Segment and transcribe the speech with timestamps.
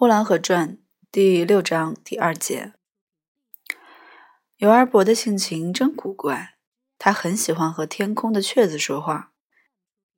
[0.00, 0.78] 呼兰河传
[1.12, 2.72] 第六章第二节，
[4.56, 6.54] 尤二伯的性情真古怪。
[6.96, 9.32] 他很喜欢和天空的雀子说话，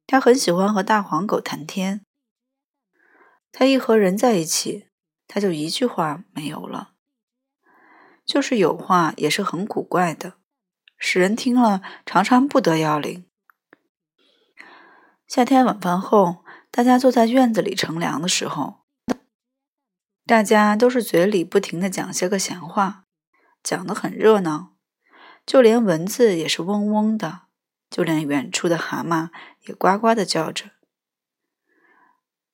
[0.06, 2.06] 他很喜欢和大黄狗谈天。
[3.50, 4.86] 他一和人在一起，
[5.26, 6.92] 他就一句话没有了。
[8.24, 10.34] 就是有话，也是很古怪的，
[10.96, 13.26] 使人听了常常不得要领。
[15.26, 18.81] 夏天晚饭后，大家坐在院子里乘凉的时候。
[20.24, 23.06] 大家都是嘴里不停的讲些个闲话，
[23.60, 24.76] 讲得很热闹，
[25.44, 27.42] 就连蚊子也是嗡嗡的，
[27.90, 29.30] 就连远处的蛤蟆
[29.66, 30.70] 也呱呱的叫着。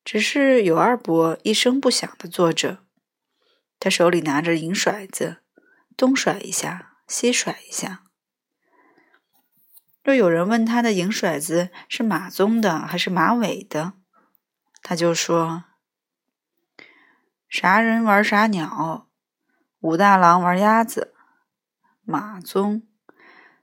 [0.02, 2.78] 只是有二伯一声不响的坐着，
[3.78, 5.42] 他手里拿着银骰子，
[5.94, 8.04] 东甩一下，西甩一下。
[10.02, 13.92] 若有人问他的银骰子是马鬃的还是马尾的，
[14.82, 15.64] 他就说。
[17.48, 19.08] 啥人玩啥鸟，
[19.80, 21.14] 武大郎玩鸭子，
[22.02, 22.82] 马鬃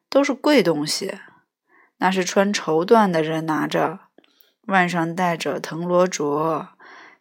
[0.10, 1.20] 都是贵东西，
[1.98, 4.00] 那是穿绸缎的人拿着，
[4.64, 6.70] 腕上戴着藤萝镯，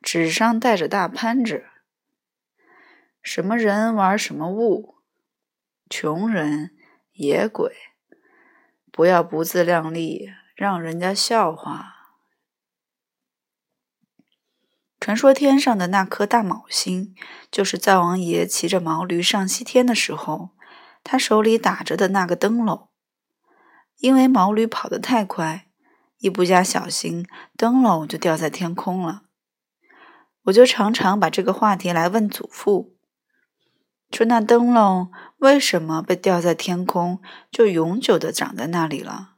[0.00, 1.66] 指上戴着大攀子。
[3.22, 4.96] 什么人玩什么物，
[5.90, 6.74] 穷人
[7.12, 7.74] 野鬼，
[8.90, 11.93] 不要不自量力，让人家笑话。
[15.04, 17.14] 传说天上的那颗大卯星，
[17.50, 20.52] 就是灶王爷骑着毛驴上西天的时候，
[21.02, 22.88] 他手里打着的那个灯笼。
[23.98, 25.66] 因为毛驴跑得太快，
[26.20, 29.24] 一不加小心，灯笼就掉在天空了。
[30.44, 32.96] 我就常常把这个话题来问祖父，
[34.10, 39.34] 说那灯笼为什么被掉在天空，就永久的长在那里了？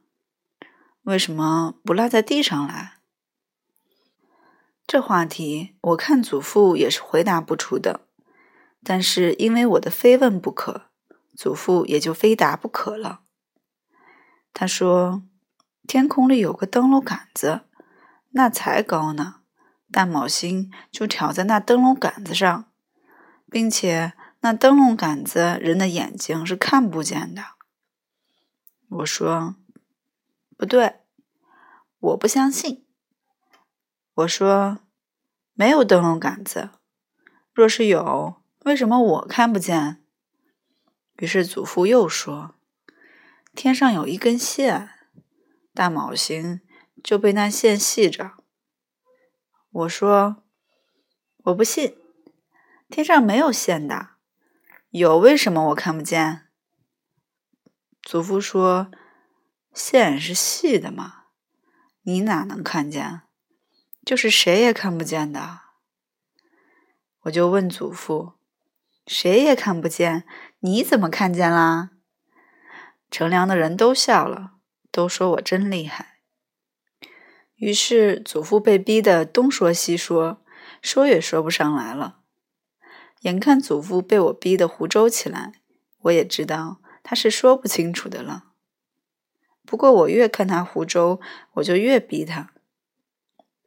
[1.01, 2.96] 为什么不落在地上来？
[4.87, 8.07] 这话题，我看祖父也是回答不出的。
[8.85, 10.83] 但是因为我的非问不可，
[11.35, 13.19] 祖父也就非答不可了。
[14.53, 15.23] 他说
[15.85, 17.63] ：“天空里有个灯笼杆子，
[18.29, 19.41] 那才高呢。
[19.91, 22.71] 大卯星就挑在那灯笼杆子上，
[23.51, 27.43] 并且那灯笼杆子人的眼睛是看不见的。”
[28.87, 29.55] 我说
[30.55, 31.01] ：“不对，
[31.99, 32.85] 我不相信。”
[34.17, 34.79] 我说
[35.53, 36.71] ：“没有灯笼杆子。
[37.53, 40.03] 若是有，为什么我看不见？”
[41.17, 42.55] 于是祖父又说
[43.53, 44.89] ：“天上有一根线，
[45.71, 46.61] 大卯星
[47.03, 48.31] 就被那线系着。”
[49.69, 50.43] 我说
[51.45, 51.95] ：“我不信，
[52.89, 54.15] 天上没有线的。
[54.89, 56.47] 有，为什么我看不见？”
[58.01, 58.89] 祖父说
[59.75, 61.25] ：“线是细的嘛，
[62.01, 63.21] 你哪能看见？”
[64.07, 65.59] 就是谁也看不见的，
[67.23, 68.35] 我就问祖父
[69.05, 70.23] ：“谁也看不见，
[70.59, 71.89] 你怎么看见啦？”
[73.11, 74.53] 乘凉的人都笑了，
[74.91, 76.19] 都说我真厉害。
[77.55, 80.41] 于是祖父被逼得东说西说，
[80.81, 82.19] 说也说不上来了。
[83.23, 85.51] 眼看祖父被我逼得胡诌起来，
[86.03, 88.45] 我也知道他是说不清楚的了。
[89.65, 91.19] 不过我越看他胡诌，
[91.55, 92.53] 我就越逼他。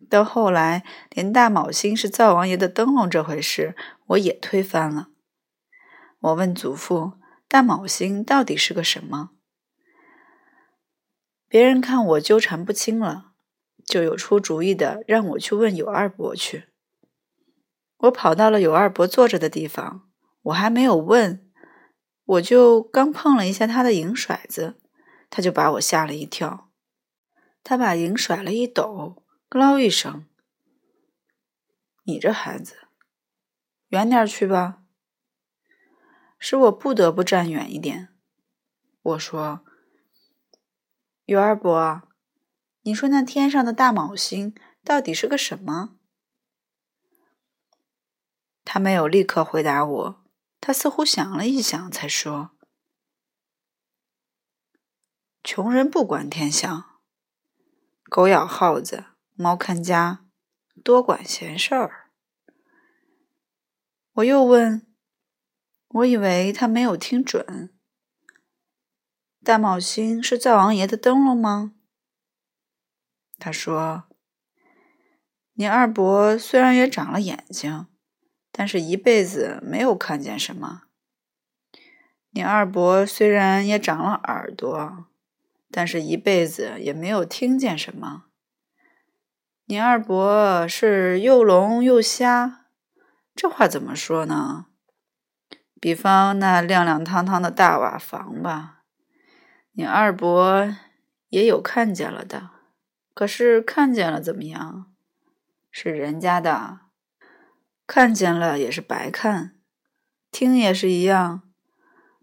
[0.08, 5.08] 到后来，连大卯星是灶王爷的灯笼这回事，我也推翻了。
[6.20, 7.14] 我问祖父
[7.46, 9.30] ：“大卯星到底是个什么？”
[11.48, 13.32] 别人看我纠缠不清了，
[13.84, 16.68] 就有出主意的，让我去问有二伯去。
[17.98, 20.08] 我跑到了有二伯坐着的地方，
[20.42, 21.50] 我还没有问，
[22.24, 24.76] 我就刚碰了一下他的银骰子，
[25.28, 26.70] 他就把我吓了一跳，
[27.62, 29.22] 他把银甩了一抖。
[29.58, 30.26] 咯一声，
[32.04, 32.86] 你这孩子，
[33.88, 34.84] 远点去吧。
[36.38, 38.14] 使我不得不站远一点。
[39.02, 39.64] 我说
[41.26, 42.02] ：“尤二伯，
[42.82, 45.96] 你说那天上的大卯星到底是个什么？”
[48.64, 50.24] 他没有立刻回答我，
[50.60, 52.52] 他似乎想了一想，才说
[55.42, 57.00] ：“穷人不管天象，
[58.04, 59.06] 狗咬耗子。”
[59.40, 60.26] 猫看家，
[60.84, 62.10] 多管闲事儿。
[64.12, 64.86] 我又问，
[65.88, 67.74] 我以为他没有听准。
[69.42, 71.72] 大卯星是灶王爷的灯笼吗？
[73.38, 74.04] 他说
[75.56, 77.86] ：“你二伯虽然也长了眼睛，
[78.52, 80.82] 但是一辈子没有看见什么。
[82.32, 85.06] 你二伯虽然也长了耳朵，
[85.70, 88.26] 但是一辈子也没有听见什么。”
[89.70, 92.66] 你二伯是又聋又瞎，
[93.36, 94.66] 这话怎么说呢？
[95.80, 98.82] 比方那亮亮堂堂的大瓦房吧，
[99.70, 100.74] 你二伯
[101.28, 102.50] 也有看见了的。
[103.14, 104.86] 可是看见了怎么样？
[105.70, 106.80] 是人家的，
[107.86, 109.54] 看见了也是白看，
[110.32, 111.42] 听也是一样，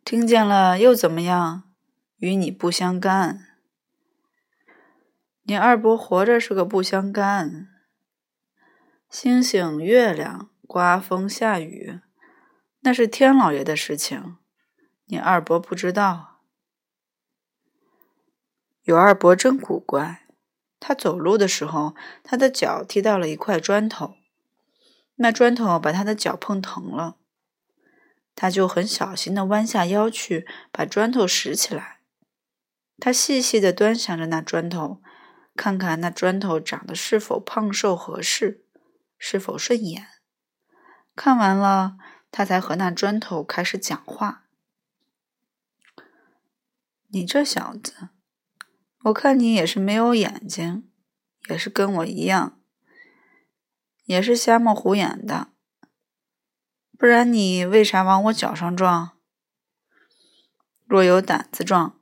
[0.03, 1.63] 听见了又怎么样？
[2.17, 3.46] 与你不相干。
[5.49, 7.69] 你二伯活着是个不相干。
[9.09, 12.01] 星星、月亮、刮风下雨。
[12.81, 14.35] 那是天老爷的事情，
[15.05, 16.41] 你二伯不知道。
[18.83, 20.27] 有二伯真古怪，
[20.81, 24.15] 他走路的时候，他的脚踢到了一块砖头，
[25.15, 27.15] 那砖头把他的脚碰疼了，
[28.35, 32.01] 他就很小心的弯下腰去把砖头拾起来，
[32.97, 35.01] 他细细的端详着那砖头，
[35.57, 38.63] 看看那砖头长得是否胖瘦合适，
[39.17, 40.07] 是否顺眼，
[41.15, 41.97] 看完了。
[42.29, 44.43] 他才和那砖头开始讲话。
[47.07, 48.09] 你这小子，
[49.05, 50.87] 我看你也是没有眼睛，
[51.49, 52.59] 也是跟我一样，
[54.03, 55.47] 也是瞎冒虎眼的。
[56.97, 59.17] 不然你为啥往我脚上撞？
[60.85, 61.99] 若有胆子撞，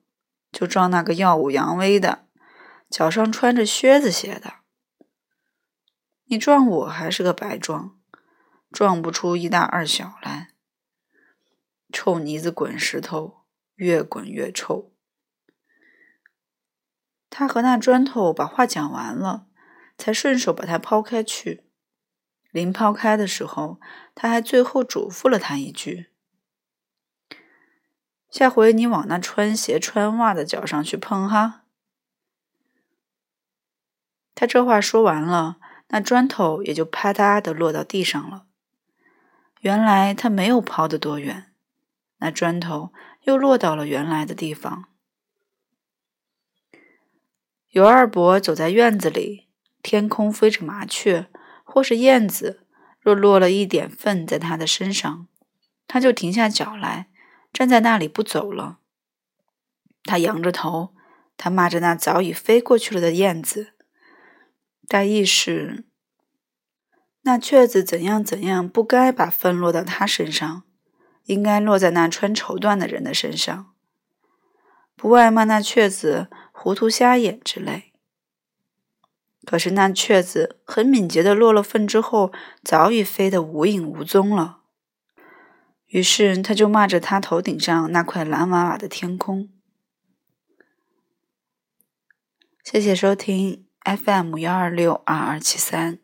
[0.52, 2.25] 就撞那个耀武扬威的，
[2.90, 4.56] 脚上穿着靴子鞋的。
[6.26, 8.00] 你撞我还是个白撞。
[8.72, 10.50] 撞不出一大二小来，
[11.94, 13.46] 臭泥子滚石头，
[13.76, 14.92] 越滚越臭。
[17.30, 19.48] 他和那砖头把话讲完了，
[19.98, 21.64] 才顺手把它抛开去。
[22.52, 23.80] 临抛开的时候，
[24.14, 26.12] 他还最后嘱咐了他一句
[28.30, 31.65] ：“下回你往那穿鞋穿袜的脚上去碰哈。”
[34.36, 38.46] 他这话说完了，那砖头也就啪嗒的落到地上了。
[39.62, 41.54] 原来他没有抛得多远，
[42.18, 42.92] 那砖头
[43.24, 44.90] 又落到了原来的地方。
[47.70, 49.48] 尤二伯走在院子里，
[49.82, 51.28] 天空飞着麻雀
[51.64, 52.66] 或是燕子，
[53.00, 55.28] 若落了一点粪在他的身上，
[55.88, 57.08] 他就停下脚来，
[57.52, 58.80] 站在那里不走了。
[60.04, 60.94] 他仰着头，
[61.38, 63.74] 他骂着那早已飞过去了的燕子，
[64.88, 65.86] 大意是。
[67.22, 70.64] 那雀子怎样怎样，不该把粪落到他身上，
[71.24, 73.74] 应该落在那穿绸缎的人的身上。
[74.96, 77.94] 不外骂那雀子糊涂瞎眼之类。
[79.44, 82.32] 可是那雀子很敏捷的落了粪之后，
[82.64, 84.62] 早已飞得无影无踪了。
[85.88, 89.50] 于是他就骂着他头顶上那块蓝瓦瓦的天空。
[92.64, 96.00] 谢谢收听 FM 幺二六二二七三。